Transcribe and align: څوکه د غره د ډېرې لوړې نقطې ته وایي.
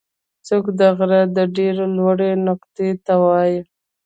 څوکه 0.45 0.71
د 0.79 0.81
غره 0.97 1.21
د 1.35 1.37
ډېرې 1.55 1.85
لوړې 1.97 2.29
نقطې 2.47 2.89
ته 3.05 3.13
وایي. 3.23 3.57